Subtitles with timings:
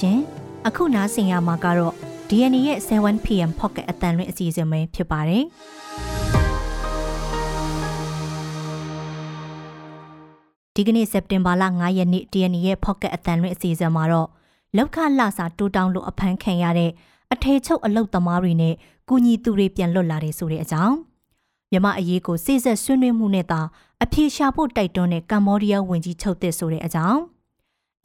[0.00, 0.18] ရှင်။
[0.66, 1.94] အခုနားဆင်ရမှာကတော့
[2.28, 5.44] DNA ရဲ့ 7pm pocket အတန်လွင့်အစီအစဉ်ပဲဖြစ်ပါတယ်။
[10.74, 14.28] ဒီကနေ့စက်တင်ဘာလ9ရက်နေ့ DNA ရဲ့ pocket အတန်လွင့်အစီအစဉ်မှာတော့
[14.76, 16.90] လောက်ခလစာတိုးတောင်းလို့အဖမ်းခံရတဲ့
[17.32, 18.74] အထေချုပ်အလုတ်သမားတွေနဲ့
[19.08, 20.96] ကုညီသူတွေပြန်လွတ်လာတယ်ဆိုတဲ့အကြောင်း
[21.70, 23.60] မြမအရေးကိုစိစက်ဆွေးနွေးမှုနဲ့သာ
[24.02, 27.20] အပြေရှာဖို့တိုက်တွန်းတဲ့ကမ္ဘောဒီးယားဝန်ကြီးချုပ်သစ်ဆိုတဲ့အကြောင်း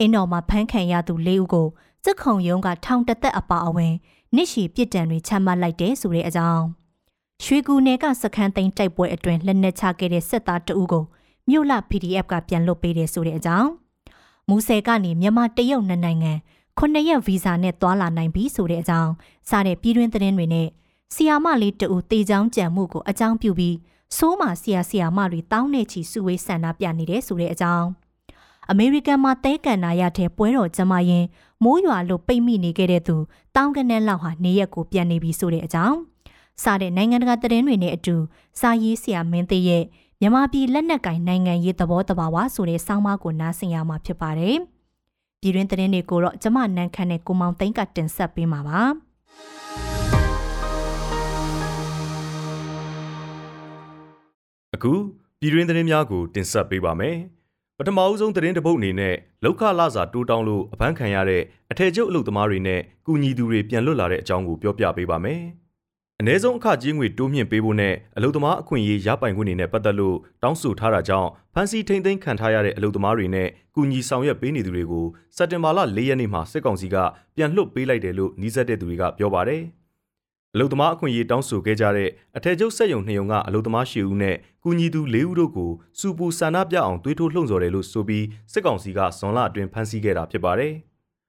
[0.00, 1.68] အင်းတော်မှာဖမ်းခံရသူ၄ဦးကို
[2.04, 3.94] စစ်ခုံရုံးကထောင်တသက်အပါအဝင်
[4.34, 6.64] နှစ်ရှည်ပြစ်ဒဏ်တွေချမှတ်လိုက်တယ်ဆိုတဲ့အကြောင်း
[7.44, 11.04] ရွှေကူနယ်ကစခန်းသိမ်းတိုက်ပွဲအတွင်းလက်နက်ချခဲ့တဲ့စစ်သားတအုပ်ကို
[11.48, 13.70] မြို့လ PDF ကပြန်လွတ်ပေးတယ်ဆိုတဲ့အကြောင်း
[14.48, 16.32] မူဆယ်ကနေမြန်မာတရုတ်နိုင်ငံ
[16.78, 19.12] ခုနှစ်ရက်ဗီဇာနဲ့သွားလာနိုင်ပြီဆိုတဲ့အကြောင်း
[19.50, 20.68] စတဲ့ပြည်တွင်းသတင်းတွေနဲ့
[21.14, 23.76] ဆီယာမလေးတူတေချောင်းကြံမှုကိုအကြောင်းပြုပြီး
[24.16, 27.86] စိုးမာဆီယာဆီယာမတွေတောင်းနေချီစုဝေးဆန္ဒပြနေတယ်ဆိုတဲ့အကြောင်း
[28.70, 31.24] အမေရိကန်မှာတဲကန်နာရတဲ့ပွဲတော်ကျမရင်
[31.64, 33.16] မိုးရွာလို့ပိတ်မိနေခဲ့တဲ့သူ
[33.56, 35.96] တောင်းကနန်းလောက်ဟာနေရက်ကိုပြန်နေပြီဆိုတဲ့အကြောင်း
[36.62, 38.16] စတဲ့နိုင်ငံတကာသတင်းတွေနဲ့အတူ
[38.60, 39.84] စာရေးဆရာမင်းသေးရဲ့
[40.20, 44.56] မြမပြည်လက်နက်ကင်နိုင်ငံရေးသဘောတဘာဝဆိုတဲ့ဆောင်းပါးကိုနားဆင်ရမှာဖြစ်ပါတယ်။
[45.40, 48.80] ပြည်တွင်းသတင်းတွေကိုတော့ကျမနန်းခမ်းနဲ့ကိုမောင်သိန်းကတင်ဆက်ပေးမှာပါ
[54.74, 54.92] အခု
[55.40, 57.16] ပြည်တွင်းသတင်းများကိုတင်ဆက်ပေးပါမယ်
[57.80, 65.42] ပထမအဦးဆုံးသတင်းတပုတ်အနေနဲ့လောက်ခလာစာတိုးတောင်းလို့အဖမ်းခံရတဲ့အထည်ချုပ်အလုပ်သမားတွေနဲ့ကုညီသူတွေပြန်လွတ်လာတဲ့အကြောင်းကိုပြောပြပေးပါမယ်။
[66.20, 75.06] အ ਨੇ ဆုံးအခကြေးငွေတိုးမြင့်ပေးဖို့နဲ့အလုပ်သမားအခွင့်အရေးရပိုင်ခွင့်တွေနဲ့ပတ်သက်လို့တောင်းဆိုထားတာကြောင့်ဖမ်းဆီးထိန်သိမ်းခံထားရတဲ့အလုပ်သမားတွေနဲ့ကုညီဆောင်ရွက်ပေးနေသူတွေကို
[75.36, 76.96] စက်တင်ဘာလ၄ရက်နေ့မှာစစ်ကောင်စီက
[77.36, 79.62] ပြန်လွှတ်ပေးလိုက်တယ်လို့နှီးစက်တဲ့သူတွေကပြောပါတယ်။
[80.58, 90.72] အလုပ်သမားအခွင့်အရေးတောင်းဆိုခဲ့ကြတဲ့အထက်ချုပ်ဆက်ယုံနှစ်ယုံကအလုပ်သမား၈ဦးနဲ့ကုညီသူ၄ဦးတို့ကိုစူပူဆန္ဒပြအောင်တွေးထိုးလှုံ့ဆော်တယ်လို့ဆိုပြီးစစ်ကောင်စီကဇွန်လအတွင်းဖမ်းဆီးခဲ့တာဖြစ်ပါတယ်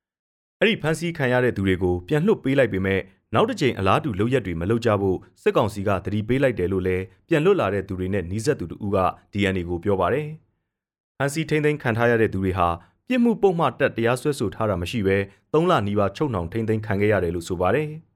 [0.60, 3.00] ။အဲ့ဒီဖမ်းဆီးခံရတဲ့သူတွေကိုပြန်လွှတ်ပေးလိုက်ပေမဲ့
[3.36, 9.00] နောက်တစ်ကြိမ်အလားတူလုပ်ရက်တွေမလုပ်ကြဖို့စစ်ကောင်စီကတတိပေးလိုက်တယ်လို့လည်းပြန်လွတ်လာတဲ့သူတွေနဲ့နှီးဆက်သူတို့က
[9.34, 10.28] DNA ကိုပြောပါတယ်။
[11.18, 12.68] ဟန်စီထိန်သိမ်းခံထားရတဲ့သူတွေဟာ
[13.08, 15.18] ပြစ်မှုပုံမှန်တက်တရားစွဲဆိုထားတာမရှိဘဲ
[15.54, 17.90] ၃လနီးပါးချုပ်နှောင်ထိန်သိမ်းခံခဲ့ရတယ်လို့ဆိုပါတယ်။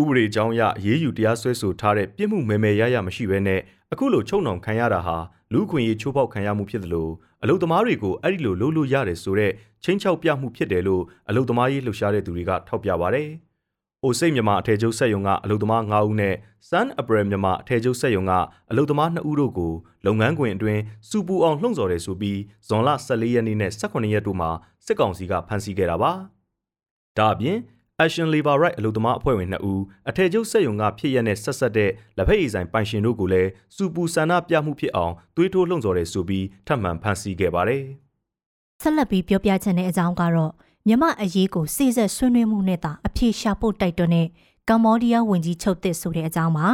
[0.00, 3.60] ဥပဒေကြောင်းအရရေးယူတရားစွဲဆိုထားတဲ့ပြစ်မှုမဲမဲရရမရှိဘဲနဲ့
[3.92, 5.16] အခုလိုချုပ်နှောင်ခံရတာဟာ
[5.52, 7.12] လူခွင့်ရေးချိုးဖောက်ခံရမှုဖြစ်တယ်လို့
[7.42, 9.52] အလုသမားတွေကိုအဲ့ဒီလိုလုပ်လို့ရတယ်ဆိုတဲ့
[9.84, 13.28] ချင်းချောက်ပြမှုဖြစ်တယ်လို့အလုသမားရေးလှုပ်ရှားတဲ့သူတွေကထောက်ပြပါတယ်။
[14.04, 16.34] အိုစိတ်မြန်မာအထည်ချုပ်ဆက်ယုံကအလုပ်သမား9ဦးနဲ့
[16.68, 18.32] Sun April မြန်မာအထည်ချုပ်ဆက်ယုံက
[18.70, 19.72] အလုပ်သမား2ဦးတို့ကို
[20.06, 24.50] လုပ်ငန်းခွင်အတွင်းစူပူအောင်လှုံ့ဆော်တယ်ဆိုပြီးဇွန်လ14ရက်နေ့နဲ့18ရက်တို့မှာ
[24.86, 26.12] စစ်ကောင်စီကဖမ်းဆီးခဲ့တာပါ။
[27.18, 27.58] ဒါအပြင်
[28.04, 37.82] Action Labor Right အလုပ်သမားအဖွဲ့ဝင်2ဦးအထည်ချုပ်ဆက်ယုံကဖြစ်ရတဲ့ဆက်ဆက်တဲ့လက်ဖက်ရည်ဆိုင်ပိုင်ရှင်တို့ကိုလည်းစူပူဆန္ဒပြမှုဖြစ်အောင်သွေးထိုးလှုံ့ဆော်တယ်ဆိုပြီးထပ်မံဖမ်းဆီးခဲ့ပါတယ်။
[38.82, 40.52] ဆက်လက်ပြီးပြောပြချင်တဲ့အကြောင်းကတော့
[40.88, 44.26] မြမအရေးကိုစိစက်ဆွေးနွေးမှုနဲ့သာအပြေရှာဖို့တိုက်တွန်းတဲ့
[44.68, 46.68] ကမ္ဘောဒီးယားဝန်ကြီးချုပ်သစ်ဆိုတဲ့အကြောင်းပါ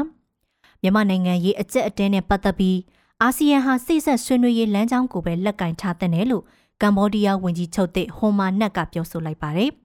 [0.83, 2.79] မြမနိုင်ငံရေးအကျက်အတဲနဲ့ပတ်သက်ပြီး
[3.23, 6.45] အာဆီယံဟာစိစက်ဆွေးနွေးရေးလမ်းကြောင်းကိုပဲလက်ကင်ထားတဲ့လို့
[6.83, 9.82] ကမ္ဘောဒီးယားဝန်ကြီးချုပ်သစ်ဟွန်မာနက်ကပြောဆိုလိုက်ပါတယ်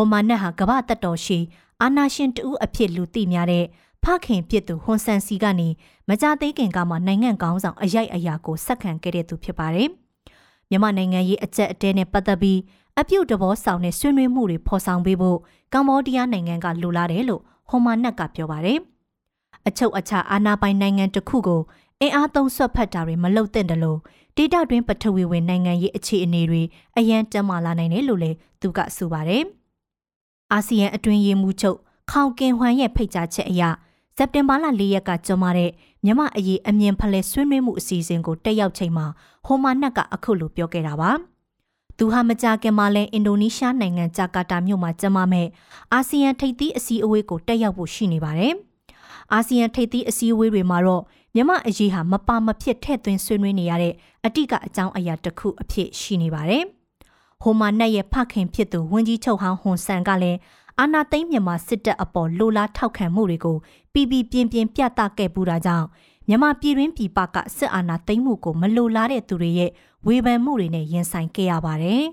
[0.00, 1.38] ဟွန်မာနက်ဟာကမ္ဘာတက်တော်ရှိ
[1.82, 3.64] အာနာရှင်တူအဖြစ်လူသိများတဲ့
[4.04, 5.68] ဖခင်ဖြစ်သူဟွန်ဆန်စီကနေ
[6.08, 9.88] မကြသေးခင်ကမှနိုင်ငံကောင်းဆောင်အရိုက်အရာကိုဆက်ခံခဲ့တဲ့သူဖြစ်ပါတယ်
[10.70, 12.58] မြန်မာနိုင်ငံရေးအကျက်အတဲနဲ့ပတ်သက်ပြီး
[13.00, 15.38] အပြုတ်တဘောဆောင်တဲ့ဆွေးနွေးမှုတွေဖော်ဆောင်ပေးဖို့
[15.74, 18.78] ကမ္ဘောဒီးယားနိုင်ငံကလိုလားတယ်လို့ဟွန်မာနက်ကပြောပါတယ်။
[19.68, 21.60] အချုပ်အခြာအာဏာပိုင်နိုင်ငံတစ်ခုကို
[22.00, 23.98] အင်အားသုံးဆွတ်ဖက်တာတွေမလုပ်သင့်တယ်လို့
[24.36, 26.62] ဒေတာတွင်ပထဝီဝင်နိုင်ငံရေးအခြေအနေတွေ
[26.98, 29.44] အရန်တမလာနိုင်တယ်လို့လည်းသူကဆိုပါတယ်။
[30.52, 31.78] အာဆီယံအတွင်းရေးမှူးချုပ်
[32.10, 33.62] ခေါင်ကင်ဟွမ်ရဲ့ဖိတ်ကြားချက်အရ
[34.16, 35.70] စက်တင်ဘာလ၄ရက်ကကျင်းပတဲ့
[36.04, 39.06] မြမအရေးအမြင်ဖလှယ်ဆွေးနွေးမှုအစီအစဉ်ကိုတက်ရောက်ချိန်မှာ
[39.46, 41.10] ဟိုမာနက်ကအခုလိုပြောခဲ့တာပါ။
[41.98, 45.46] သူဟာမကြာခင်မှာလဲအင်ဒိုနီးရှားနိုင်ငံဂျာကာတာမြို့မှာကျင်းပမဲ့
[45.92, 48.52] အာဆီယံထိပ်သီးအစည်းအဝေးကိုတက်ရောက်ဖို့ရှိနေပါတယ်။
[49.32, 51.02] အာဆီယံထိပ်သီးအစည်းအဝေးတွေမှာတော့
[51.34, 53.94] မြန်မာအရေးဟာမပါမဖြစ်ထည့်သွင်းဆွေးနွေးနေရတဲ့
[54.26, 56.64] အတိကအကြောင်းအရာတစ်ခုအဖြစ်ရှိနေပါတယ်။
[57.42, 60.38] ဟိုမာနက်ရဲ့ဖခင်ဖြစ်သူဝန်ကြီးချုပ်ဟောင်းဟွန်ဆန်ကလည်း
[60.78, 63.56] အာနာသိန်းမြန်မာစစ်တပ်အပေါ်လိုလားထောက်ခံမှုတွေကို
[63.92, 65.86] ပြီးပြီးပြင်းပြင်းပြသခဲ့ပူတာကြောင့်
[66.28, 69.70] မြန်မာပြည်တွင်းပြည်ပကစစ်အာဏာသိမ်းမှုကိုမလိုလားတဲ့သူတွေရဲ့
[70.06, 72.04] ဝေဖန်မှုတွေနဲ့ရင်ဆိုင်ခဲ့ရပါတယ်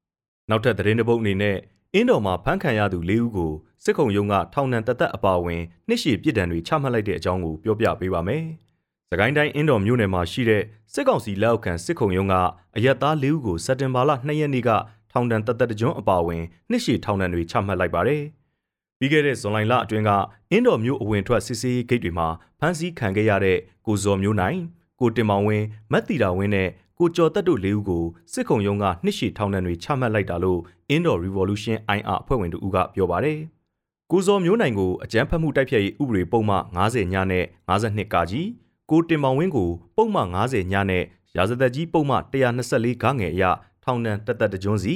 [0.50, 1.56] ။နောက်ထပ်သတင်းတစ်ပုဒ်အနေနဲ့
[1.94, 3.52] အင်းတော်မှာဖမ်းခံရသူ၄ဦးကို
[3.84, 8.44] စစ်ခုံရုံးကထောင်ဒဏ်တသက်အပါအဝင်နှစ်ရှည်ပြစ်ဒဏ်တွေချမှတ်လိုက်တဲ့အကြောင်းကိုပြောပြပေးပါမယ်။
[9.14, 10.62] စကိုင်းတိုင်းအင်းတော်မြို့နယ်မှာရှိတဲ့
[10.92, 12.34] စစ်ကောင်စီလက်အောက်ခံစစ်ခုံရုံးက
[12.76, 14.70] အရက်သား၄ဦးကိုစက်တင်ဘာလ2ရက်နေ့က
[15.12, 18.22] ထောင်ဒဏ်တသက်တကြွအပါအဝင်နှစ်ရှည်ထောင်ဒဏ်တွေချမှတ်လိုက်ပါတယ်။
[18.98, 20.10] ပြီးခဲ့တဲ့ဇွန်လလအတွင်းက
[20.50, 22.28] အင်းတော်မျိုးအဝင်ထွက်စစ်ဆေးရေးဂိတ်တွေမှာ
[22.60, 24.58] ဖမ်းဆီးခံခဲ့ရတဲ့ကိုဇော်မျိုးနိုင်
[25.00, 26.68] ကိုတင်မောင်ဝင်းမတ်တီတာဝင်းနဲ့
[26.98, 30.60] ကိုကျော်တက်တို့လေးဦးကိုစစ်ခုံရုံးကနှစ်ရှည်ထောင်ဒဏ်တွေချမှတ်လိုက်တာလို့
[30.94, 33.38] Indo Revolution IR အဖွဲ့ဝင်တို့ကပြောပါတယ်။
[34.10, 38.46] ကိုစောမျိုးနိုင်ကိုအကြမ်းဖက်မှုတိုက်ဖျက်ရေးဥပဒေပုံမှ90ညနဲ့52ကကြီး
[38.90, 41.04] ကိုတင်မောင်ဝင်းကိုပုံမှ90ညနဲ့
[41.36, 43.44] ရာဇသက်ကြီးပုံမှ124ခငယ်အရ
[43.84, 44.94] ထောင်ဒဏ်တသက်တကြွန်းစီ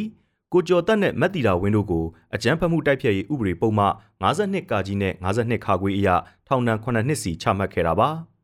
[0.52, 2.04] ကိုကျော်တက်နဲ့မက်တီတာဝင်းတို့ကို
[2.34, 3.86] အကြမ်းဖက်မှုတိုက်ဖျက်ရေးဥပဒေပုံမှ
[4.22, 6.08] 52ကကြီးနဲ့52ခါခွေအရ
[6.46, 8.10] ထောင်ဒဏ်9နှစ်စီချမှတ်ခဲ့တာပါ။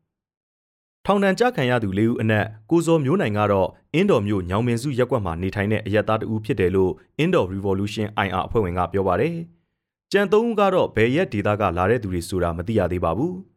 [1.05, 6.91] ထောင်ဒဏ်ကြခံရသူ၄ဦးအနက်ကိုစောမျိုးနိုင်ကတော့အင်းတော်မျိုးညောင်မင်းစုရက်ကွက်မှာနေထိုင်တဲ့အရက်သားတဦးဖြစ်တယ်လို့
[7.23, 9.35] Indo Revolution IR အဖွဲ့ဝင်ကပြောပါတယ်။
[10.11, 13.33] ကြံသုံးဦးကတော့ဘယ်ရက်ဒေတာကလာတဲ့သူတွေဆိုတာမသိရသေးပါဘူး။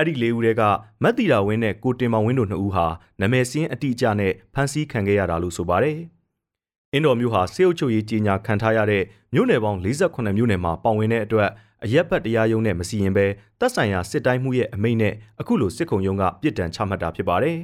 [0.00, 0.62] အဲ့ဒီ၄ဦးတွေက
[1.02, 2.86] မက်တီတာဝင်းနဲ့ကိုတင်မောင်ဝင်းတို့နှစ်ဦးဟာ
[3.20, 5.98] နာမည်စင်းအတိအကျနဲ့ဖမ်းဆီးခံခဲ့ရတာလို့ဆိုပါတယ်။
[6.92, 9.02] အင်းတော်မျိုးဟာစေအုပ်ချုပ်ရေးကြီးညာခံထားရတဲ့
[9.34, 11.48] မြို့နယ်ပေါင်း48မြို့နယ်မှာပါဝင်တဲ့အတွက်
[11.84, 13.26] အရက်ဘတ်တရားရုံးနဲ့မစီရင်ဘဲ
[13.60, 17.58] တပ်ဆိုင်ရာစစ်တိုင်းမှုရဲ့အမိန့်နဲ့အခုလိုစစ်ခုံရုံးကပြစ်ဒဏ်ချမှတ်တာဖြစ်ပါတယ်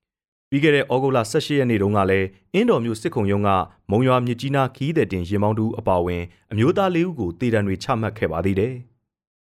[0.50, 3.50] ။ပြီးခဲ့တဲ့ဩဂုတ်လ18ရက်နေ့တုန်းကလည်းအင်းတော်မျိုးစစ်ခုံရုံးက
[3.90, 6.22] မုံရွာမြစ်ကြီးနားခီးတဲ့တင်ရင်မောင်းတူအပါအဝင်
[6.52, 8.74] အမျိုးသားလေးဦးကိုတေတံတွေချမှတ်ခဲ့ပါသေးတယ်။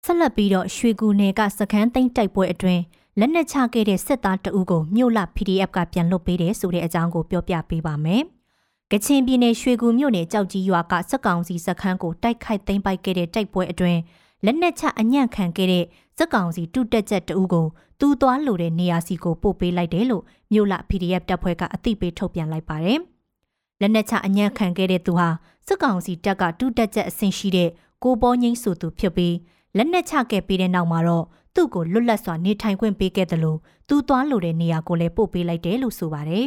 [0.06, 2.82] ဆက်လက်ပြီးတော့ရွှေကူနယ်ကစခန်းသိမ်းတိုက်ပွဲအတွင်း
[3.20, 8.24] လက်နက်ချခဲ့တဲ့စစ်သားတအုပ်ကိုမြို့လ PDF ကပြန်လွတ်ပေးတယ်ဆိုတဲ့အကြောင်းကိုပြောပြပေးပါမယ်။
[8.92, 14.00] ကချင်ပြည်နယ်ရွှေကူမြို့နယ်ကြောက်ကြီးရွာကစက်ကောင်စီစခန်းကိုတိုက်ခိုက်သိမ်းပိုက်ခဲ့တဲ့တိုက်ပွဲအတွင်း
[14.46, 15.86] လက်နက်ချအညံ့ခံခဲ့တဲ့
[16.18, 17.68] စက်ကောင်စီတုတက်ချက်တဦးကို
[18.00, 23.00] သူ့သွားလိုတဲ့နေရာစီကိုပို့ပေးလိုက်တယ်လို့မြို့လ PDF တပ်ဖွဲ့ကအသိပေးထုတ်ပြန်လိုက်ပါတယ်။
[23.82, 25.28] လက်နက်ချအညံ့ခံခဲ့တဲ့သူဟာ
[25.68, 27.70] စက်ကောင်စီတပ်ကတုတက်ချက်အဆင့်ရှိတဲ့
[28.04, 29.36] ကိုပေါ်ငိမ့်ဆိုသူဖြစ်ပြီး
[29.78, 31.26] လက်နက်ချခဲ့ပြီးတဲ့နောက်မှာတော့
[31.56, 36.46] သူ့ကိုလွတ်လပ်စွာနေထိုင်ခွင့်ပေးခဲ့တယ်လို့သူ့သွားလိုတဲ့နေရာကိုလည်းပို့ပေးလိုက်တယ်လို့ဆိုပါတယ်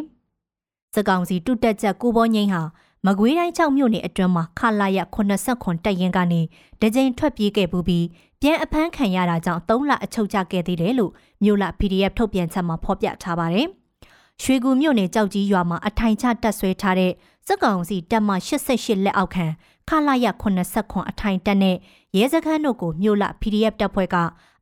[0.94, 2.62] ။စကောင်စီတုတက်ချက်ကိုဘောငိမ့်ဟာ
[3.06, 6.40] မကွေးတိုင်း6မြို့နယ်အတွင်းမှာခလာရ89တက်ရင်ကနေ
[6.80, 8.06] ဒကြိမ်ထွက်ပြေးခဲ့ပူပြီး
[8.40, 11.12] ပြန်အဖမ်းခံရတာကြောင့်3လအချုပ်ကျခဲ့သေးတယ်လို့
[11.42, 13.66] မြို့လ PDF ထုတ်ပြန်ချက်မှာဖော်ပြထားပါတယ်။
[14.42, 17.12] ရွှေကူမြို့နယ်ကြောက်ကြီးရွာမှာအထိုင်ချတက်ဆွဲထားတဲ့
[17.46, 19.46] စက်ကောင်စီတပ်မ88လက်အောက်ခံ
[19.88, 20.26] ခလာရ
[20.68, 21.76] 89အထိုင်တက်နဲ့
[22.16, 24.16] ရဲစခန်းတို့ကိုမြို့လ PDF တပ်ဖွဲ့က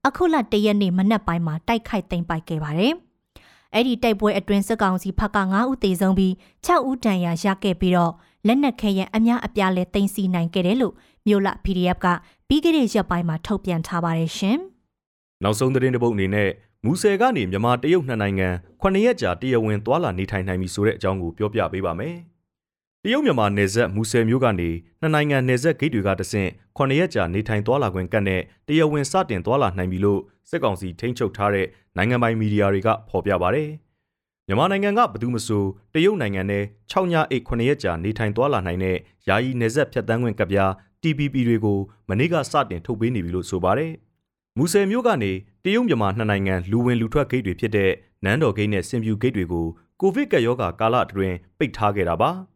[0.06, 2.94] အခုလတရက်နေ့မနက်ပိုင်းမှာတိုက်ခိုက်သိမ်းပိုက်ခဲ့ပါတယ်။
[3.74, 6.32] အဲ့ဒီတိုက်ပွဲအတွင်းစစ်ကောင်စီဖက်က9ဦးသေဆုံးပြီး
[6.66, 8.12] 6ဦးဒဏ်ရာရခဲ့ပြီးတော့
[8.46, 10.94] လက်နက်ခဲယံအများအပြားလဲတင်စီနိုင်ခဲ့တယ်လို့
[11.26, 12.06] မြို့လ PDF က
[12.48, 14.58] ပြီးခဲ့တဲ့ရက်ပိုင်းမှာထုတ်ပြန်ထားပါတယ်ရှင်။
[15.42, 16.50] နောက်ဆုံးသတင်းတစ်ပုဒ်အနေနဲ့
[16.84, 18.48] မူဆယ်ကနေမြန်မာတရုတ်နှစ်နိုင်ငံ
[18.82, 22.16] 9ရက်ကြာတရားဝင်သွာလာနေထိုင်နိုင်ပြီဆိုတဲ့အကြောင်းကိုပြောပြပေးပါမယ်။
[23.04, 24.70] တရုတ်မြန်မာနယ်စပ်မူဆယ်မြို့ကနေ
[25.00, 31.66] နှစ်နိုင်ငံနယ်စပ်ဂိတ်တွေကတဆင့်9ရက်ကြာနေထိုင်သွာလာခွင့်ကတ်နဲ့တရားဝင်စတင်သွာလာနိုင်ပြီလို့စစ်ကောင်စီထိန်းချုပ်ထားတဲ့
[31.96, 33.64] နိုင်ငံပိုင်မီဒီယာတွေကဖော်ပြပါဗျ။
[34.46, 35.64] မြန်မာနိုင်ငံကဘယ်သူမှဆို
[35.94, 38.96] တရုတ်နိုင်ငံနဲ့6ညအိတ်9ရက်ကြာနေထိုင်သွားလာနိုင်တဲ့
[39.28, 40.70] ယာယီနယ်စပ်ဖြတ်တန်းခွင့်ကပြား
[41.02, 41.78] TPP တွေကို
[42.08, 43.92] မနေ့ကစတင်ထုတ်ပေးနေပြီလို့ဆိုပါတယ်။
[44.58, 45.32] မူဆယ်မြို့ကနေ
[45.64, 47.90] တရုတ်မြန်မာနှစ်နိုင်ငံလူဝင်လူထွက်ဂိတ်တွေဖြစ်တဲ့
[48.24, 49.66] နန်းတော်ဂိတ်နဲ့စင်ပြူဂိတ်တွေကို
[50.00, 52.32] ကိုဗစ်ကပ်ရောဂါကာလအတွင်းပိတ်ထားခဲ့တာပါ။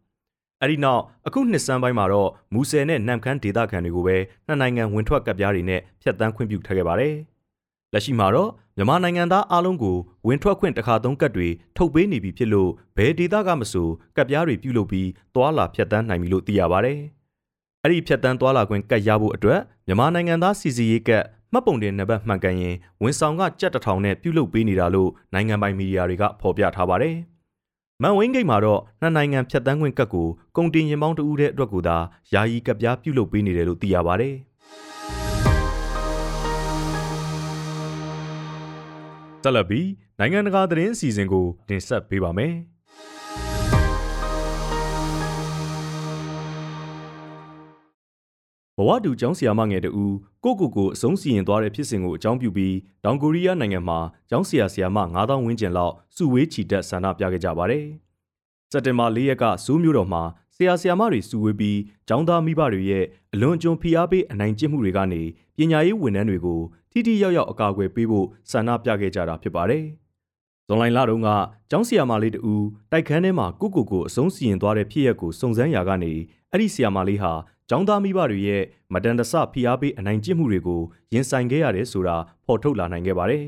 [0.63, 4.17] အဲဒီနောက်အခုနှစ်စန်းပိုင်းမှာတော့မူဆယ်နဲ့နမ်ခမ်းဒေသခံတွေကိုပဲ
[4.47, 7.15] နှစ်နိုင်ငံဝင်ထွက်ကပ်ပြားတွေနဲ့ဖြတ်တန်းခွင့်ပြုထားခဲ့ပါတယ်။
[7.93, 16.95] လက်ရှိမှာတော့မြန်မာနိုင်ငံသားအလုံးကိုဝင်ထွက်ခွင့်တစ်ခါသုံးကတ်တွေထုတ်ပေးနေပြီဖြစ်လို့ဘယ်ဒေသကမဆိုကတ်ပြားတွေပြုလုပ်ပြီးသွာလာဖြတ်တန်းနိုင်ပြီလို့သိရပါဗျ။
[17.83, 27.17] အဲ့ဒီဖြတ်တန်းသွာလာခွင့်ကတ်ရဖို့အတွက်မြန်မာနိုင်ငံသားစီစီရေးကတ်မှတ်ပုံတင်နံပါတ်မှန်ကန်ရင်ဝန်ဆောင်ကကြက်တထောင်နဲ့ပြုလုပ်ပေးနေတာလို့နိုင်ငံပိုင်မီဒီယာတွေကဖော်ပြထားပါတယ်။
[28.03, 31.97] မန်ဝင်းဂိတ်မှာတော့နှစ်နိုင်ငံဖြတ်တန်းခွင့်ကတ်ကိုကုန်တင်ရင်ပေါင်းတဦးတဲ့အတွက်ကိုသာ
[32.33, 34.35] ယာယီကတ်ပြားပြုလုပ်ပေးနေတယ်လို့သိရပါတယ်။
[39.43, 39.89] ဆက်လက်ပြီး
[40.19, 42.55] နိုင်ငံတကာသတင်းအစီအစဉ်ကိုတင်ဆက်ပေးပါမယ်။
[48.87, 49.91] ဝတူကျောင်းဆရာမငယ်တူ
[50.45, 53.99] ကိုကိုကိုအဆုံးစီရင်သွားတဲ့ဖြစ်စဉ်ကိုအကြောင်းပြုပြီးတောင်ကိုရီးယားနိုင်ငံမှာ
[54.31, 57.85] ကျောင်းဆရာဆရာမ9000ဝန်းကျင်လောက်စုဝေးချီတက်ဆန္ဒပြခဲ့ကြပါတယ်။
[58.71, 60.23] စက်တင်ဘာ၄ရက်ကစူးမျိုးတော်မှာ
[60.57, 61.79] ဆရာဆရာမတွေစုဝေးပြီး
[62.09, 65.23] ကျောင်းသားမိဘတွေရဲ့အလွန်အကျွံဖိအားပေးအနိုင်ကျင့်မှုတွေကနေ
[65.57, 69.85] ပညာရေးဝန်ထမ်းတွေကိုထိထိရောက်ရောက်အကာအကွယ်ပေးဖို့ဆန္ဒပြခဲ့ကြတာဖြစ်ပါတယ်။
[70.69, 71.29] ဇွန်လလတုန်းက
[71.71, 72.55] ကျောင်းဆီယာမလေးတူ
[72.93, 76.13] တိုက်ခန်းထဲမှာကုကုကိုအဆုံးစီရင်သွားတဲ့ဖြစ်ရပ်ကိုစုံစမ်းရာကနေ
[76.53, 77.33] အဲ့ဒီဆီယာမလေးဟာ
[77.69, 78.63] ကျောင်းသားမိဘတွေရဲ့
[78.93, 80.81] မတန်တဆဖိအားပေးအနိုင်ကျင့်မှုတွေကို
[81.13, 83.45] ရင်ဆိုင်ခဲ့ရတယ်ဆိုတာဖော်ထုတ်လာနိုင်ခဲ့ပါတယ်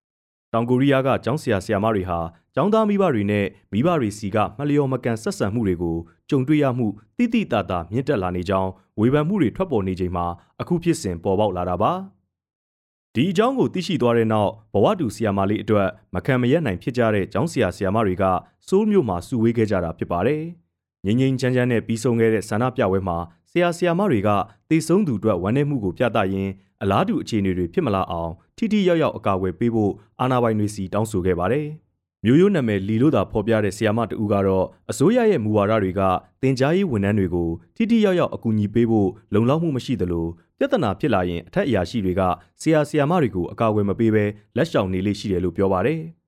[0.52, 2.18] ။တောင်ကိုရီးယားကကျောင်းဆရာဆရာမတွေဟာ
[2.54, 5.96] ကျောင်းသားမိဘတွေနဲ့မိဘတွေစီကမလျော်မကန်ဆက်ဆံမှုတွေကို
[6.30, 6.86] ကြုံတွေ့ရမှု
[7.18, 8.70] တိတိတသာမြင့်တက်လာနေကြောင်း
[9.00, 10.26] ဝေဖန်မှုတွေထွက်ပေါ်နေချိန်မှာ
[10.60, 11.92] အခုဖြစ်စဉ်ပေါ်ပေါက်လာတာပါ။
[13.14, 18.24] ဒီအကြောင်းကိုသိရှိသွားတဲ့နောက်ဘဝတူဆီယာမလေးအတွက်မခံမရက်နိုင်ဖြစ်ကြတဲ့ကျောင်းဆရာဆရာမတွေက
[18.68, 20.42] စိုးမျိုးမှာစုဝေးခဲ့ကြတာဖြစ်ပါတယ်။
[21.04, 23.16] ငြိမ်ငြိမ်ချမ်းချမ်းနဲ့ပြီးဆုံးခဲ့တဲ့ဆန္ဒပြပွဲမှာ
[23.50, 24.30] ဆရာဆရာမတွေက
[24.70, 31.66] တေဆုံးသူအတွက်ဝမ်းနည်းမှုကိုပြသရင်းအလားတူအခြေအနေတွေဖြစ်မလာအောင်ထိထိရောက်ရောက်အကာအကွယ်ပေးဖို့အာဏာပိုင်တွေစီတောင်းဆိုခဲ့ပါတယ်။
[32.24, 36.00] မျိုးရိုးနာမည်လီလို့သာဖော်ပြတဲ့ဆီယာမတူကတော့အစိုးရရဲ့မူဝါဒတွေက
[36.42, 40.26] တင် जा ရေးဝန်ထမ်းတွေကိုထိထိရောက်ရောက်အကူအညီပေးဖို့လုံလောက်မှုမရှိသလို
[40.58, 42.22] ပြဿနာဖြစ်လာရင်အထက်အရာရှိတွေက
[42.60, 44.24] ဆီယာဆီယာမတွေကိုအကာအကွယ်မပေးဘဲ
[44.56, 46.00] လက်ရှောင်နေလိမ့်ရှိတယ်လို့ပြောပါတယ်။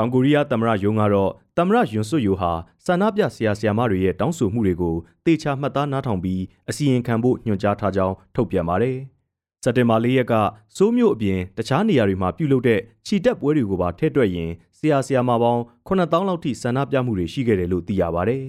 [0.00, 2.52] တောင်ကိုရီးယားသမ္မတယုံကတော့သမ္မတယွန်ဆွတ်ယိုဟာ
[2.84, 8.96] ဆန္ဒပြဆီယာဆီယာမတွေရဲ့တောင်းဆိုမှုတွေကိုတေချာမှတ်သားနားထောင်ပြီးအစီရင်ခံဖို့ညွှန်ကြားထားကြောင်းထုတ်ပြန်ပါတယ်။
[9.64, 10.34] စက်တင်ဘာ၄ရက်က
[10.76, 18.38] စိုးမျိုးအပြင်တခြားနေရာတွေမှာပြုလုပ်တဲ့ခြိတက်ပွဲတွေကိုပါထည့်တွက်ရင်ဆရာဆရာမပေါင်း9000လောက်ထိဆန္ဒပြမှုတွေရှိခဲ့တယ်လို့သိရပါဗျ။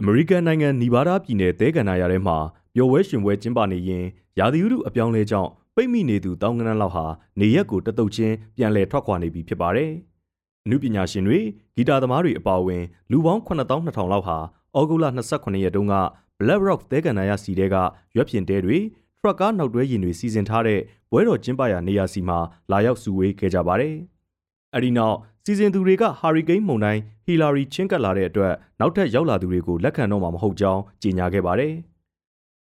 [0.00, 2.36] အမေရိကန်နိုင်ငံနီဗားဒါးပြည်နယ်သဲကန်နာရထဲမှာ
[2.74, 4.04] ပျော်ဝဲရှင်ပွဲကျင်းပနေရင်
[4.38, 7.06] ရာသီဥတုအပြောင်းလဲကြောင့် ပိတ်မိနေသူတောင်းကနန်းလောက်ဟာ
[7.40, 9.90] နေရက်ကိုတတုတ်ချင်းပြန်လည်ထွက်ခွာနေပြီဖြစ်ပါတယ်။
[10.64, 11.40] အမှုပညာရှင်တွေ
[11.76, 14.36] ဂီတာသမားတွေအပါအဝင်လူပေါင်း9200လောက်ဟာ
[14.76, 15.94] ဩဂုတ်လ28ရက်တုန်းက
[16.38, 17.76] Black Rock သဲကန်နာရစီတဲက
[18.16, 18.78] ရွက်ပြင်တဲတွေ
[19.20, 22.38] ထရက်ကားနောက်တွဲယာဉ်တွေစီစဉ်ထားတဲ့ပွဲတော်ကျင်းပရာနေရာစီမှာ
[22.70, 23.94] လာရောက်စုဝေးခဲ့ကြပါတယ်။
[24.74, 31.74] အဲဒီနောက်စီစဉ်သူတွေကဟာရီကိန်းမုန်တိုင်းဟီလာရီချင်းကပ်လာတဲ့အတွက်နောက်ထပ်ရောက်လာသူတွေကိုလက်ခံတော့မှာမဟုတ်ကြောင်းကြေညာခဲ့ပါတယ်။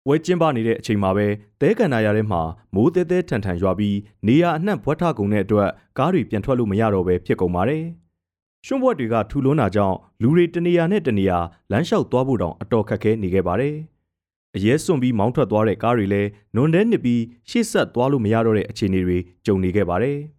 [0.08, 1.26] ဝဲကျင်းပနေတဲ့အချိန်မှာပဲ
[1.60, 2.42] တဲကန်နာရထဲမှာ
[2.74, 3.96] မိုးတဲတဲထန်ထန်ရွာပြီး
[4.26, 7.84] နေရအနှံ့ဘွက်ထကုန်တဲ့အတွက်ကားတွေပြန်ထွက်လို့မရတော့ပဲဖြစ်ကုန်ပါတယ်။
[8.66, 11.38] ရွှွန့်ဘွက်တွေကထူလွန်းတာကြောင့်လူတွေတနေရာနဲ့တနေရာ
[11.70, 13.74] လမ်းလျှောက်သွားဖို့တောင်အတော်ခက်ခဲနေခဲ့ပါတယ်။
[14.56, 20.18] အရဲစွန့်ပြီးမောင်းထွက်သွားတဲ့ကားတွေလည်းနွန်တဲနစ်ပြီးရှေ့ဆက်သွားလို့မရတော့တဲ့အခြေအနေတွေကြုံနေခဲ့ပါတယ်။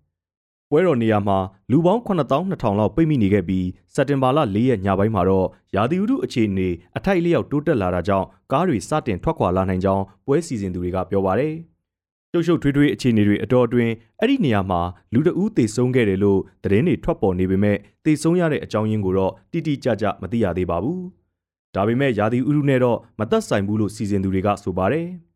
[0.72, 1.38] ပွဲတော်နေရာမှာ
[1.72, 11.54] လူပေါင်း9200လောက်ပိတ်မိနေခဲ့ပြီးစက်တင်ဘာလ4ရက်ညပိုင်းမှာတော့ရာသီဥတုအခြေအနေအထိုက်လျောက်တိုးတက်လာတာကြောင့်ကားတွေစတင်ထွက်ခွာလာနိုင်ကြောင်းပွဲစီစဉ်သူတွေကပြောပါတယ်။
[12.32, 14.82] ရှုပ်ရှုပ်ထွေးထွေးအခြေအနေတွေအတော်အတွင်းအဲ့ဒီနေရာမှာ
[15.14, 21.00] လူတအူးသေဆုံးခဲ့တယ်လို့သတင်းတွေထွက်ပေါ်နေပေမဲ့သေဆုံးရတဲ့အကြောင်းရင်းကိုတော့တိတိကျကျမသိရသေးပါဘူး။
[21.76, 25.08] ဒါပေမဲ့ရာသီဥတုနဲ့တော့မသက်ဆိုင်ဘူးလို့စီစဉ်သူတွေကဆိုပါတယ်။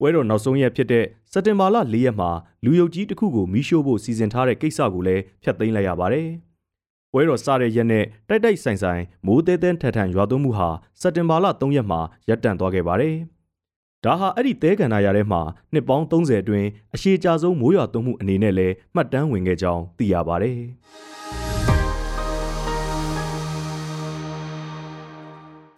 [0.00, 2.30] ပွဲတော်နောက်ဆုံးရက်ဖြစ်တဲ့စက်တင်ဘာလ၄ရက်မှာ
[2.64, 6.28] လူယုံကြီးတစ်ခုကိုမီးရှို့ဖို့စီစဉ်ထားတဲ့ကိစ္စကိုလည်းဖျက်သိမ်းလိုက်ရပါတယ်။
[7.12, 10.68] ပွဲတော်စတဲ့ရက်နဲ့တိုက်တိုက်ဆိုင်ဆိုင်မိုးသေးသေးထထန်ရွာသွန်းမှုဟာ
[11.00, 13.14] စက်တင်ဘာလ3ရက်မှာရပ်တန့်သွားခဲ့ပါတယ်။
[14.04, 15.40] ဒါဟာအဲ့ဒီသဲကန္နာရထဲမှာ
[15.72, 20.58] နှစ်ပေါင်း30အတွင်းအရှိကြဆုံးမိုးရွာသွန်းမှုအနေနဲ့လည်းမှတ်တမ်းဝင်ခဲ့ကြောင်းသိရပါတယ်။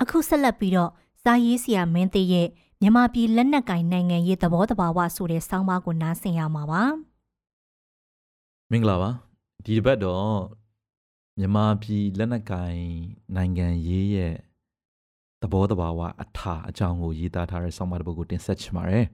[0.03, 0.91] အခုဆက်လက်ပြီးတော့
[1.23, 2.49] ဇာရေးစီယာမင်းသေးရဲ့
[2.83, 6.83] မြန်မာပြည်လက်နက်ကင်နိုင်ငံရေးသဘောတဘာဝဆိုတဲ့ဆောင်းပါးကိုနားဆင်ရမှာပါ
[8.71, 9.11] မင်္ဂလာပါ
[9.65, 10.35] ဒီတစ်ပတ်တော့
[11.39, 12.77] မြန်မာပြည်လက်နက်ကင်
[13.37, 14.35] နိုင်ငံရေးရဲ့
[15.43, 19.07] သဘောတဘာဝအထာအကြောင်းကိုရေးသားထားတဲ့ဆောင်းပါးတစ်ပုဒ်ကိုတင်ဆက်ချင်ပါတယ်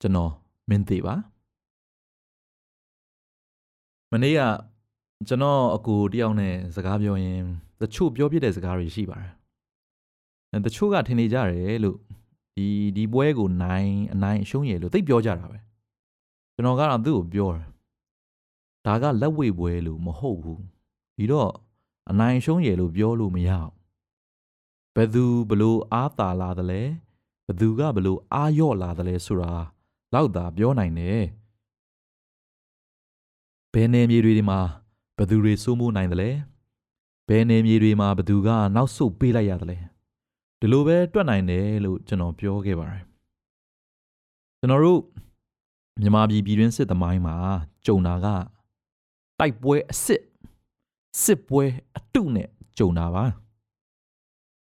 [0.00, 0.32] ကျွန်တော်
[0.68, 1.14] မင်းသေးပါ
[4.12, 4.40] မနေ့က
[5.28, 7.40] ကျွန်တော်အကူတယောက်နဲ့စကားပြောရင်
[7.80, 9.32] တချို့ပြောပြတဲ့စကားတွေရှိပါတယ်
[10.64, 11.98] တချို့ကထင်နေကြတယ်လို့
[12.56, 15.58] ဒီဒီပွဲကိုနိုင်အနိုင်အရှုံးရလို့သိပြောကြတာပဲ
[16.54, 17.68] ကျွန်တော်ကတော့သူ့ကိုပြောတယ်
[18.86, 20.62] ဒါကလက်ဝိပွဲလို့မဟုတ်ဘူး
[21.16, 21.50] ဒီတော့
[22.10, 23.72] အနိုင်ရှုံးရလို့ပြောလို့မရဘူး
[24.94, 26.82] ဘယ်သူဘလို့အားသာလာသလဲ
[27.46, 29.52] ဘသူကဘလို့အားရော့လာသလဲဆိုတာ
[30.14, 31.22] လောက်သာပြောနိုင်တယ်
[33.72, 34.60] ဘယ်နေမြေတွေဒီမှာ
[35.18, 36.30] ဘသူတွေစိုးမိုးနိုင်သလဲ
[37.28, 39.78] ဘယ်နေမြေတွေမှာဘသူကနောက်ဆုတ်ပေးလိုက်ရသလဲ
[40.60, 43.02] ဒီလိုပဲတွက်နိုင်တယ်လို့ကျွန်တော်ပြောခဲ့ပါတယ်
[44.58, 45.00] ကျွန်တော်တို့
[46.00, 47.36] မြန်မာပြည်ပြည်တွင်းစစ်သမိုင်းမှာ
[47.86, 48.26] ကြုံတာက
[49.38, 50.22] တိုက်ပွဲအစ်စ်
[51.22, 51.64] စစ်ပွဲ
[51.96, 52.48] အတုနဲ့
[52.78, 53.24] ကြုံတာပါ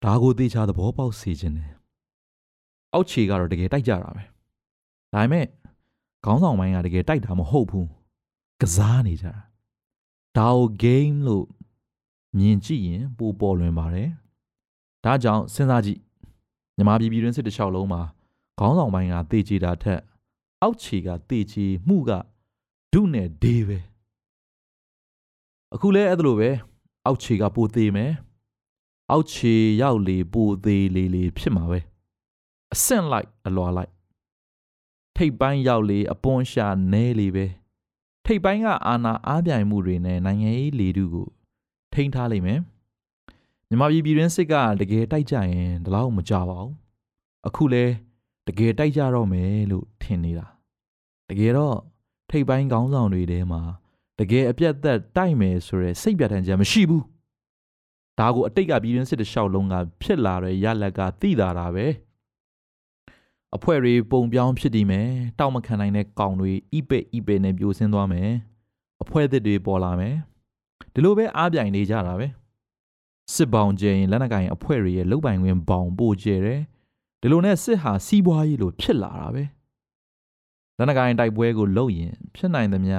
[0.04, 1.70] ဒါကိုသေချာသဘောပေါက်စေခြင်းတယ်
[2.92, 4.22] အောက်ခြေကတော့တကယ်တိုက်ကြတာပဲ
[5.14, 5.46] ဒါပေမဲ့
[6.24, 7.88] ခေါင်းဆောင်ပိုင်းကတကယ်တိုက်တာမဟုတ်ဘူး
[8.60, 9.36] ကစားနေကြတာ
[10.38, 11.46] ဒါကို game လို့
[12.38, 14.10] မြင်ကြည့်ရင်ပိုပေါ်လွင်ပါတယ်။
[15.04, 16.00] ဒါကြောင့်စဉ်းစားကြည့်
[16.76, 18.02] မြမပြည်ပြည်တွင်းစစ်တစ်လျှောက်လုံးမှာ
[18.58, 20.00] ခေါင်းဆောင်ပိုင်းကတေချေတာထက်
[20.62, 22.10] အောက်ခြေကတေချေမှုက
[22.92, 23.78] ဒုနဲ့ဒေးပဲ
[25.74, 26.50] အခုလဲအဲ့ဒါလိုပဲ
[27.06, 28.12] အောက်ခြေကပိုသေးမယ်
[29.10, 31.78] အောက်ခြေရောက်လေပိုသေးလေလေဖြစ်မှာပဲ
[32.72, 33.92] အဆင့်လိုက်အလွာလိုက်
[35.16, 37.46] ထိပ်ပိုင်းရောက်လေအပွန်ရှာနဲလေပဲ
[38.26, 41.26] ထိပ်ပိုင်းကအာနာအားပြိုင်မှုတွေနဲ့နိုင်ငံရေးလေတုကို
[41.94, 42.60] ထိန်းထားလိမ့်မယ်
[43.72, 46.72] မြန်မာပြည်ပြည်တွင်းစစ်ကတကယ်တိုက်ကြရင်ဒီလောက်မကြပါဘူး
[47.46, 47.84] အခုလဲ
[48.48, 50.46] တကယ်တိုက်ကြတော့မယ်လို့ထင်နေတာ
[51.30, 51.76] တကယ်တော့
[52.30, 53.62] ထိပ်ပိုင်းခေါင်းဆောင်တွေထဲမှာ
[54.18, 57.04] တကယ်အပြတ်သက်တိုက်မယ်ဆိုရယ်စိတ်ပြဋ္ဌာန်းချက်မရှိဘူး
[58.18, 61.86] ဒါကိုအတိတ်ကပြည်တွင်းစစ်တလျှောက်လုံးကဖြစ်လာတဲ့ရလက်ကသိတာတာပဲ
[63.56, 68.30] အဖွဲ့တွေပုံပြောင်းဖြစ်တည်မယ်တောက်မခံနိုင်တဲ့ကောင်တွေဣပိဣပိနဲ့ပြိုဆင်းသွားမယ်
[69.02, 70.14] အဖွဲ့သစ်တွေပေါ်လာမယ်
[70.92, 72.41] ဒီလိုပဲအားပြိုင်နေကြတာပဲ
[73.34, 76.60] စစ်ပေါင်ကျရင်လက်နက်ကင်အဖွဲ့တွေရဲ့လုတ်ပိုင်ခွင့်ပေါင်ပို့ကျတယ်
[77.20, 79.44] ဒီလိုနဲ့စစ်ဟာစီးပွားရေးလိုဖြစ်လာတာပဲ
[80.78, 82.98] လက်နက်ကိုင်တိုက်ပွဲကိုလုပ်ရင်ဖြစ်နိုင်သမျှ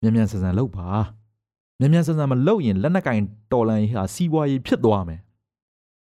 [0.00, 0.88] မြန်မြန်ဆန်ဆန်လုပ်ပါ
[1.78, 3.20] မြန်မြန်ဆန်ဆန်မလုပ်ရင်လက်နက်ကင်
[3.52, 5.20] တော်လန်ရေးဟာစီးပွားရေးဖြစ်သွားမယ်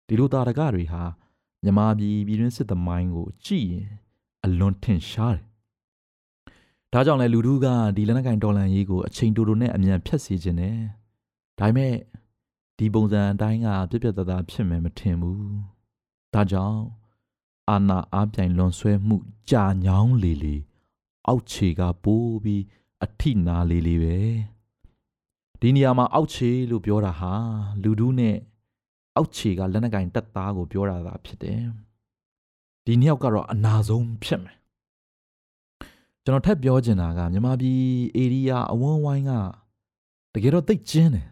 [0.07, 1.03] ဒီလိုတာရကတွေဟာ
[1.63, 3.87] မြမာပြည်ပြည်တွင်းစစ်သမိုင်းကိုကြည့်ရင်
[4.45, 5.45] အလွန်ထင်ရှားတယ်
[6.93, 10.75] ဒါကြောင့်လဲလူတို့ကဒီလက်နက်ကင်တော်လန်ရေးကိုအချိန်တိုတိုနဲ့အမြန်ဖြတ်စေခြင်းနဲ့
[11.59, 11.93] ဒါပေမဲ့
[12.79, 15.43] ဒီပုံစံအတိုင်းကပြက်ပြက်သားသားဖြစ်မယ်မထင်ဘူး
[16.33, 16.81] ဒါကြောင့်
[17.69, 19.17] အာနာအားပြိုင်လွန်ဆွဲမှု
[19.49, 20.55] ကြာညောင်းလေလေ
[21.27, 22.63] အောက်ခြေကပိုးပြီး
[23.03, 24.17] အထိနာလေလေပဲ
[25.59, 27.33] ဒီနေရာမှာအောက်ခြေလို့ပြောတာဟာ
[27.83, 28.35] လူဒူးနဲ့
[29.15, 31.61] အောက်ခြေကလက်နက်ကင်တက်သားကိုပြောတာသာဖြစ်တယ်
[32.85, 34.57] ဒီနှစ်ယောက်ကတော့အနာဆုံးဖြစ်မယ်
[36.23, 37.81] ကျွန်တော်ထပ်ပြောချင်တာကမြန်မာပြည်
[38.21, 39.31] ဧရိယာအဝန်းဝိုင်းက
[40.33, 41.29] တကယ်တော့သိကျင်းတယ်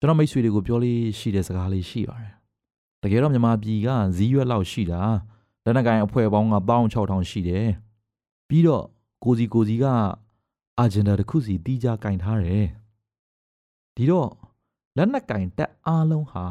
[0.00, 2.34] ကျွန်တော်မိတ်ဆွေတွေကိုပြောလေးရှိတဲ့စကားလေးရှိပါတယ်
[3.02, 5.00] တကယ်တော့မြန်မာပြည်ကဇီးရွက်လောက်ရှိတာ
[5.64, 7.66] လက်နက်ကင်အဖွဲ့ပေါင်းက16000ရှိတယ်
[8.48, 8.84] ပြီးတော့
[9.24, 9.84] ကိုစီကိုစီက
[10.78, 12.66] အာဂျင်ဒါတစ်ခုစီတီးကြကင်ထားတယ်
[13.96, 14.28] ဒီတော့
[14.96, 16.44] လက်နက်ကင်တက်အားလုံးဟာ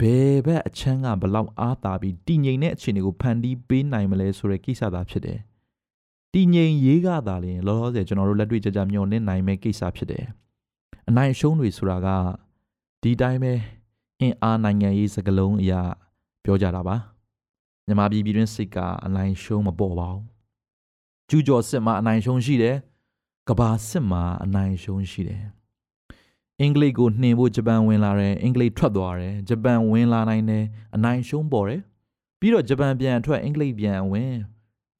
[0.00, 5.38] ဘယ်ဘက်အချမ်းကဘလောက်အားတာပြီးတည်ငြိမ်တဲ့အခြေအနေကိုဖန်တီးပေးနိုင်မလဲဆိုတဲ့ကိစ္စသာဖြစ်တယ်
[6.34, 10.24] တည်ငြိမ်ရေးကသာလျှင်လောလောဆယ်ကျွန်တော်တို့လက်တွေ့ကြကြမျှော်လင့်နိုင်မယ့်ကိစ္စဖြစ်တယ်
[11.08, 12.08] အနိုင်ရှုံးတွေဆိုတာက
[13.02, 13.52] ဒီတိုင်းပဲ
[14.20, 15.80] အင်အားနိုင်ငံရေးစကလုံးအရာ
[16.44, 16.96] ပြောကြတာပါ
[17.86, 20.22] မြန်မာပြည်ပြည်တွင်းစိတ်ကအနိုင်ရှုံးမပေါ်ပါဘူး
[21.28, 22.76] ကျူးကျော်စစ်မှာအနိုင်ရှုံးရှိတယ်
[23.48, 25.42] ကဘာစစ်မှာအနိုင်ရှုံးရှိတယ်
[26.60, 30.64] အင်္ဂလိပ်ကိုနှင်ဖို့ဂျပန်ဝင်လာတယ်အင်္ဂလိပ်ထွက်သွားတယ်ဂျပန်ဝင်လာနိုင်တယ်
[30.94, 31.80] အနိုင်ရှုံးပေါ်တယ်
[32.40, 34.32] ပြီးတော့ဂျပန်ပြန်ထွက်အင်္ဂလိပ်ပြန်ဝင်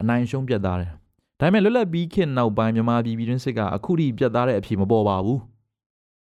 [0.00, 0.92] အနိုင်ရှုံးပြတ်သားတယ်
[1.40, 5.40] ဒါပေမဲ့လွတ်လပ်ပြီးခေတ်နောက်ပိုင်းမြန်မာပြည်ပြည်တွင်းစစ်ကအခုထိပြတ်သားတဲ့အဖြစ်မပေါ်ပါဘူး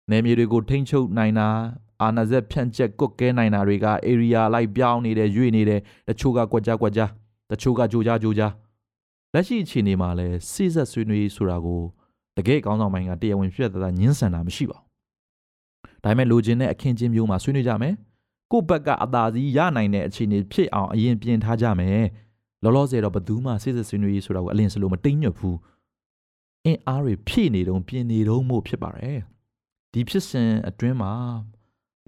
[0.09, 1.47] နယ်မြေတွေကိုထိမ့်ချုပ်နိုင်တာ
[2.01, 7.01] အာဏာစက်ဖြန့်ကျက်ကွက်ကဲနိုင်တာတွေက area လိုက်ပြောင်းနေတယ်ရွေ့နေတယ်တချို့ကကွက်ကြကွက်ကြ
[7.51, 8.43] တချို့ကကြိုကြကြိုကြ
[9.33, 11.81] လက်ရှိအခြေအနေမှာလဲစိစက်ဆွေးနွေးဆိုတာကို
[12.37, 17.93] တကယ်ကောင်းဆောင်ပိုင်းကတရားဝင်ပြတ်သားညှင်းဆန်တာမရှိပါဘူးဒါပေမဲ့လိုချင်တဲ့အခင်းချင်းမျိုးမှာဆွေးနွေးကြမယ်
[18.51, 22.05] ကိုယ့်ဘက်ကအသာစီးရနိုင်တဲ့အခြေအနေဖြစ်အောင်အရင်ပြင်ထားကြမယ်
[22.63, 25.57] လောလောဆယ်တော့ဘယ်သူမှစိစက်ဆွေးနွေးရေးဆိုတာကိုအလင်းစလို့မတိမ်ညွတ်ဘူး
[26.65, 29.19] အင်းအားတွေဖြည့်နေတုံးပြင်နေတုံးမို့ဖြစ်ပါတယ်
[29.91, 31.13] ဒီဖြစ်စဉ်အတွင်းမှာ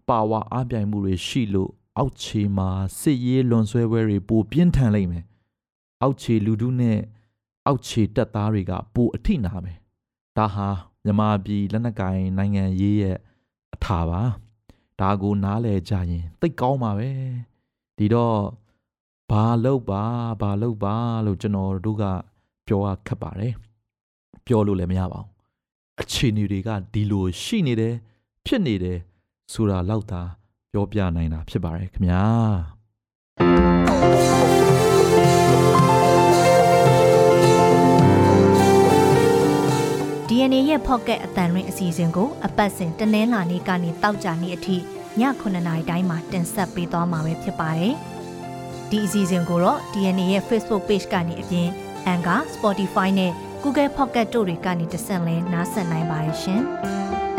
[0.08, 5.24] ပါဝါအပြိုင်မှုတွေရှိလို့အောက်ခြေမှာစစ်ရေးလွန်ဆွဲပွဲတွေပိုပြင်းထန်လိမ့်မယ်
[6.02, 6.98] အောက်ခြေလူထုနဲ့
[7.66, 9.78] အောက်ခြေတပ်သားတွေကပိုအထိနာမယ်
[10.38, 10.68] ဒါဟာ
[11.06, 13.18] မြမာပြည်လက်နက်ကင်နိုင်ငံရေးရဲ့
[13.74, 14.22] အထာပါ
[15.00, 17.10] ဒါကိုနားလဲကြရင်သိကောင်းပါပဲ
[17.98, 18.38] ဒီတော့
[19.32, 20.04] ဘာလုပ်ပါ
[20.42, 22.04] ဘာလုပ်ပါလို့ကျွန်တော်တို့က
[22.68, 23.54] ပြောရခက်ပါတယ်
[24.46, 25.30] ပြောလို့လည်းမရပါဘူး
[26.02, 27.96] အခြေအနေတွေကဒီလိုရှိနေတယ်
[28.46, 29.00] ဖြစ်နေတယ်
[29.54, 30.22] ဆိုတာလောက်သာ
[30.72, 32.24] ပြောပြနိုင်တာဖြစ်ပါတယ်ခင်ဗျာ
[40.30, 44.80] DNA ရဲ့ Pocket အတန်ရင်းအစီအစဉ်ကိုအပတ်စဉ်တနင်္လာနေ့ကနေတောက်ကြနေ့အထိည
[45.20, 47.96] 9:00နာရီတိုင်းမှာတင်ဆက်ပေးသွားမှာပဲဖြစ်ပါတယ်။
[48.94, 51.68] ဒီအစီအစဉ်ကိုတော့ DNA ရဲ့ Facebook Page ကနေအပြင်
[52.14, 53.32] Anchor, Spotify နဲ့
[53.64, 56.62] Google Pocket တို့တွေကနေတဆင့်လဲနားဆင်နိုင်ပါတယ်ရှင်။